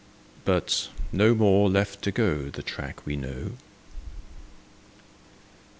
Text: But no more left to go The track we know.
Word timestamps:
But 0.45 0.89
no 1.11 1.35
more 1.35 1.69
left 1.69 2.01
to 2.05 2.11
go 2.11 2.49
The 2.49 2.63
track 2.63 3.05
we 3.05 3.15
know. 3.15 3.51